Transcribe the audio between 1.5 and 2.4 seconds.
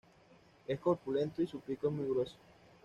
pico es muy grueso.